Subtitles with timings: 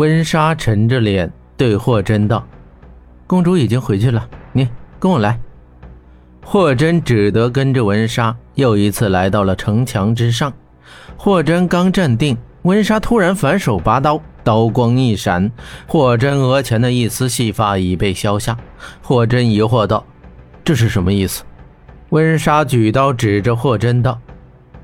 [0.00, 2.42] 温莎沉着脸对霍真道
[3.28, 4.66] ：“公主已经回去了，你
[4.98, 5.38] 跟我来。”
[6.42, 10.50] 霍真只得跟着温莎又一次来到了城墙之上。
[11.18, 15.52] 霍真刚站定，温莎突然反手拔刀，刀光一闪，
[15.86, 18.56] 霍真额前的一丝细发已被削下。
[19.02, 20.02] 霍真疑惑道
[20.64, 21.44] ：“这是什么意思？”
[22.08, 24.18] 温莎举刀指着霍真道：“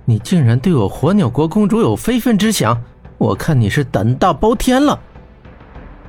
[0.04, 2.78] 你竟然对我火鸟国公主有非分之想！
[3.18, 4.98] 我看你是胆大包天了。”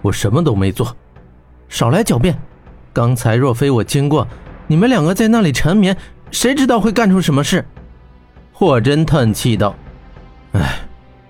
[0.02, 0.96] 我什么都没做，
[1.68, 2.38] 少来狡辩！
[2.94, 4.28] 刚才若非我经过，
[4.68, 5.96] 你们两个在那里缠绵，
[6.32, 7.66] 谁知道会干出什么事？
[8.54, 9.76] 霍真叹气道
[10.54, 10.80] ：“哎，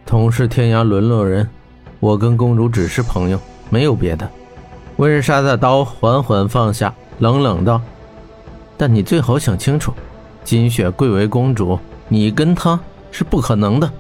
[0.06, 1.50] 同是天涯沦落人，
[2.00, 4.30] 我跟公主只是朋友，没有别的。”
[4.98, 7.82] 温莎的刀缓缓放下，冷冷道。
[8.78, 9.92] 但你最好想清楚，
[10.44, 12.80] 金雪贵为公主，你跟她
[13.12, 13.92] 是不可能的。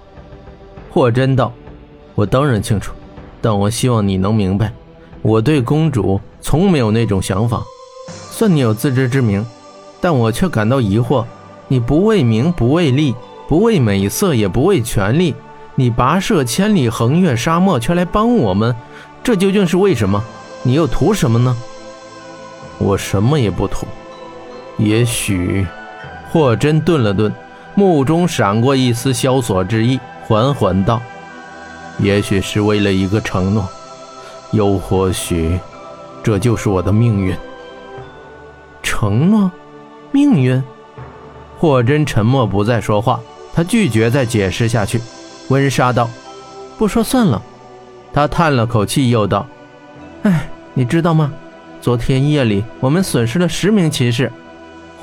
[0.89, 1.52] 霍真道
[2.17, 2.94] ：“我当然清楚，
[3.39, 4.73] 但我希望你能明白，
[5.21, 7.64] 我对公主从没有那种想法。
[8.31, 9.45] 算你有自知之明，
[10.02, 11.23] 但我却感到疑惑。
[11.67, 13.14] 你不为名，不为利，
[13.47, 15.36] 不为美色，也不为权力，
[15.75, 18.75] 你跋涉千里，横越沙漠，却来帮我们，
[19.23, 20.23] 这究竟是为什么？
[20.63, 21.56] 你又图什么呢？
[22.80, 23.86] 我什么也不图。”
[24.78, 25.67] 也许，
[26.31, 27.31] 霍真顿了顿，
[27.75, 31.00] 目中闪过一丝萧索之意，缓缓道
[32.00, 33.67] ：“也许是为了一个承诺，
[34.52, 35.59] 又或许，
[36.23, 37.36] 这就是我的命运。”
[38.84, 39.52] 承诺，
[40.12, 40.62] 命运。
[41.59, 43.20] 霍真沉默，不再说话。
[43.53, 45.02] 他拒绝再解释下去。
[45.50, 46.08] 温莎道
[46.78, 47.42] ：“不说算了。”
[48.14, 49.48] 他叹了口气，又道
[50.22, 51.34] ：“哎，你知道吗？
[51.81, 54.31] 昨天夜里，我们损失了十名骑士。”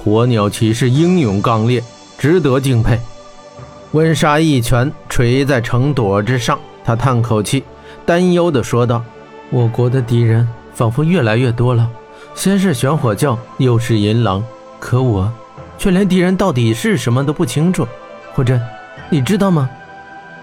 [0.03, 1.83] 火鸟骑士英勇刚烈，
[2.19, 3.01] 值得敬佩。
[3.93, 7.65] 温莎一拳捶在城垛之上，他叹口气，
[8.05, 9.03] 担忧地说道
[9.51, 11.89] ：“我国的敌人仿佛越来越多了，
[12.35, 14.45] 先是玄火教，又是银狼，
[14.79, 15.33] 可我
[15.79, 17.87] 却连敌人到底是什么都不清楚。
[18.35, 18.61] 霍真，
[19.09, 19.69] 你知道吗？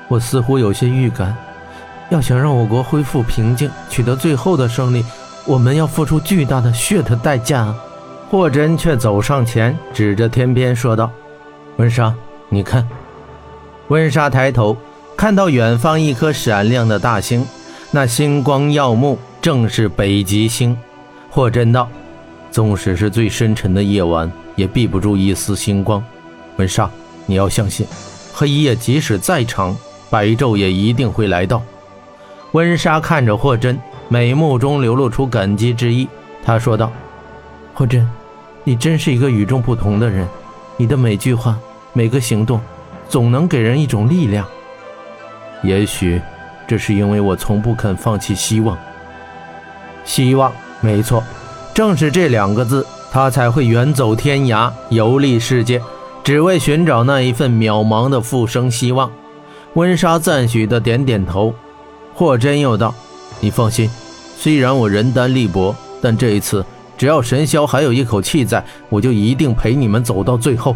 [0.08, 1.36] 我似乎有些预感，
[2.10, 5.06] 要想让我国恢复平静，取得最后的胜利，
[5.46, 7.74] 我们要付出巨大的血的代价。”
[8.32, 11.12] 霍真却走上前，指着天边说道
[11.76, 12.14] ：“温莎，
[12.48, 12.88] 你看。”
[13.90, 14.78] 温莎抬头，
[15.16, 17.46] 看到远方一颗闪亮的大星，
[17.92, 20.76] 那星光耀目，正是北极星。
[21.30, 21.88] 霍真道
[22.52, 26.04] ：“纵使是最深沉的夜晚，也避不住一丝星光。
[26.58, 26.90] 温莎，
[27.26, 27.86] 你要相信，
[28.34, 29.78] 黑夜即使再长，
[30.10, 31.62] 白昼也一定会来到。”
[32.54, 33.80] 温莎看着霍真，
[34.10, 36.08] 美目中流露出感激之意。
[36.44, 36.92] 他说道
[37.74, 38.10] ：“霍真。”
[38.64, 40.28] 你真是一个与众不同的人，
[40.78, 41.58] 你的每句话、
[41.94, 42.62] 每个行动，
[43.10, 44.46] 总能给人一种力量。
[45.62, 46.22] 也许，
[46.68, 48.78] 这是因为我从不肯放弃希望。
[50.04, 51.24] 希望，没错，
[51.74, 55.82] 正是这两个字，他才会远走天涯，游历世界，
[56.24, 59.12] 只为寻找那一份渺茫的复生希望。
[59.76, 61.54] 温莎赞许的点点头。
[62.14, 62.94] 霍真又道
[63.40, 63.90] ：“你放心，
[64.38, 66.66] 虽然我人单力薄，但这一次。”
[66.98, 70.76] 只要神霄还有一口气在，我就一定陪你们走到最后。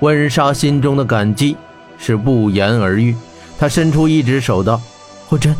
[0.00, 1.56] 温莎心中的感激
[1.96, 3.14] 是不言而喻，
[3.58, 4.80] 她伸出一只手道
[5.28, 5.54] ：“霍真，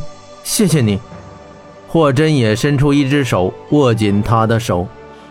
[0.45, 0.99] 谢谢你。”
[1.89, 4.87] 霍真也伸出一只手，握紧他的手，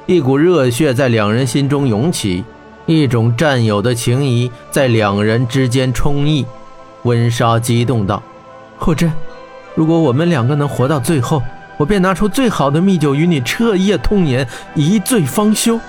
[0.05, 2.43] 一股热血在两人心中涌起，
[2.85, 6.45] 一种战友的情谊在两人之间充溢。
[7.03, 8.21] 温莎激动道
[8.77, 9.11] ：“霍真，
[9.73, 11.41] 如果我们两个能活到最后。”
[11.77, 15.79] 我便拿出最好的蜜酒与你彻夜通年，一醉方休。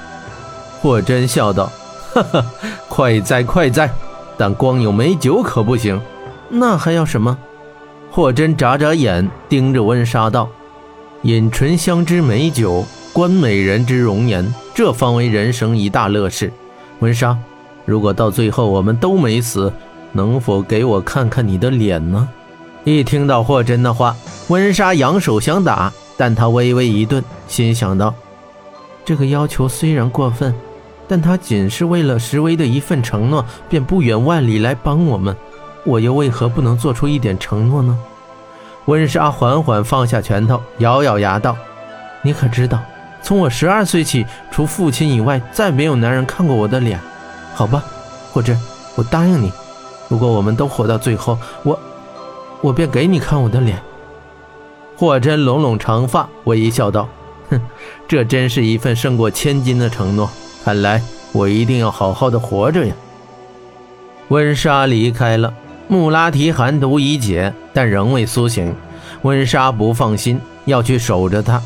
[0.82, 1.72] 霍真笑道
[2.12, 2.44] ：“哈哈，
[2.90, 3.90] 快哉快哉！
[4.36, 5.98] 但光有美酒可不行，
[6.48, 7.36] 那还要什么？”
[8.10, 10.48] 霍真眨眨眼，盯着温莎道
[11.22, 16.52] ：“饮醇香之美酒，观美人之容颜，这方为人生一大乐事。
[17.00, 17.36] 温莎，
[17.84, 19.72] 如果到最后我们都没死，
[20.12, 22.28] 能否给我看看你的脸呢？”
[22.84, 24.16] 一听到霍真的话。
[24.48, 28.14] 温莎扬手想打，但他微微一顿，心想到：
[29.04, 30.54] 这个要求虽然过分，
[31.06, 35.36] 但他仅是为了石威的一份承诺，便不远万里来帮我们，
[35.88, 37.98] 我又为何不能做出一点承诺呢？
[38.84, 41.56] 温莎缓缓放下拳头，咬咬牙道
[42.20, 42.78] ：“你可知道，
[43.22, 47.00] 从我十二岁起，除父亲以外，再没有男人看过我的脸。
[47.54, 47.82] 好吧，
[48.30, 48.58] 霍真，
[48.96, 49.50] 我答应你，
[50.08, 51.78] 如果我们都活到最后，我，
[52.60, 53.80] 我便给你看我的脸。”
[54.94, 57.08] 霍真拢拢长发，微笑道
[57.48, 57.60] ：“哼，
[58.06, 60.28] 这真是一份胜过千金的承诺。
[60.64, 61.02] 看来
[61.32, 62.94] 我一定要好好的活着呀。”
[64.28, 65.54] 温莎离开了，
[65.88, 68.74] 穆拉提寒毒已解，但仍未苏醒。
[69.22, 71.60] 温莎不放心，要去守着他。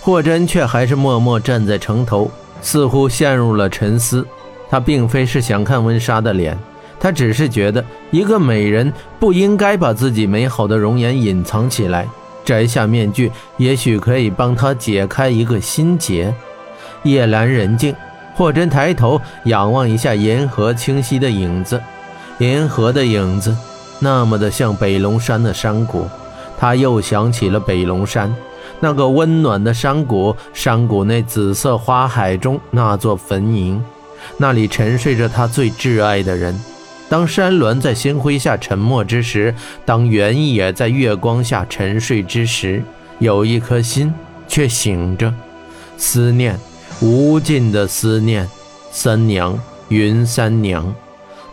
[0.00, 2.30] 霍真却还是默默站在城头，
[2.62, 4.26] 似乎陷入了沉思。
[4.70, 6.56] 他并非是想看温莎的脸，
[6.98, 12.08] 他只是觉得一个美人不应该把自己美好的容颜隐藏起来，
[12.44, 16.34] 摘下面具，也许可以帮他解开一个心结。
[17.02, 17.94] 夜阑人静，
[18.34, 21.80] 霍真抬头仰望一下银河清晰的影子，
[22.38, 23.56] 银河的影子
[24.00, 26.08] 那么的像北龙山的山谷，
[26.58, 28.34] 他又想起了北龙山
[28.80, 33.80] 那个温暖的山谷，山谷内紫色花海中那座坟茔。
[34.36, 36.58] 那里沉睡着他最挚爱的人。
[37.08, 39.54] 当山峦在星辉下沉默之时，
[39.84, 42.82] 当原野在月光下沉睡之时，
[43.18, 44.12] 有一颗心
[44.48, 45.32] 却醒着，
[45.96, 46.58] 思念，
[47.00, 48.48] 无尽的思念。
[48.90, 49.58] 三娘，
[49.88, 50.94] 云三娘。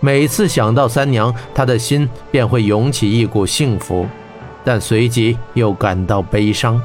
[0.03, 4.07] 每次想到三娘，他的心便会涌起一股幸福，
[4.63, 6.81] 但随即又感到悲伤。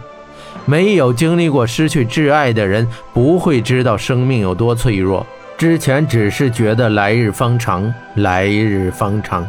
[0.67, 5.27] 没有经历过失去挚爱的人，不会知道生命有多脆弱。
[5.57, 9.47] 之前只是觉得来日方长，来日方长。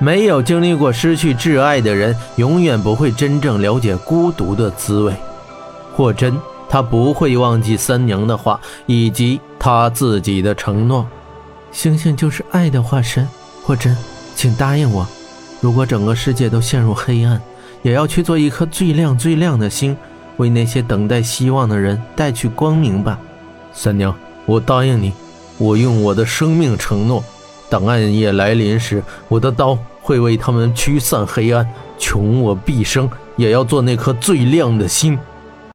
[0.00, 5.12] 没有经历过失去挚爱的人，永远不会真正了解孤独的滋味。
[5.94, 6.36] 霍真，
[6.68, 11.06] 他不会忘记三娘的话，以及他自己的承诺。
[11.70, 13.28] 星星就是爱的化身，
[13.62, 13.96] 霍真，
[14.34, 15.06] 请答应我，
[15.60, 17.40] 如果整个世界都陷入黑暗，
[17.82, 19.96] 也要去做一颗最亮最亮的星，
[20.38, 23.18] 为那些等待希望的人带去光明吧。
[23.72, 24.14] 三娘，
[24.46, 25.12] 我答应你。
[25.58, 27.22] 我用我的生命承诺，
[27.68, 31.68] 当暗夜来临时，我的刀会为他们驱散黑暗，
[31.98, 35.18] 穷我毕生也要做那颗最亮的星。